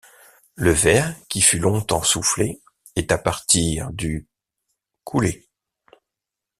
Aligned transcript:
Le 0.55 0.71
verre, 0.71 1.13
qui 1.29 1.41
fut 1.41 1.59
longtemps 1.59 2.01
soufflé, 2.01 2.59
est 2.95 3.11
à 3.11 3.19
partir 3.19 3.91
du 3.91 4.25
coulé. 5.03 5.47